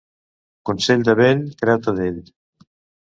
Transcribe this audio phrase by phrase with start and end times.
[0.69, 2.21] Consell de vell, creu-te d'ell.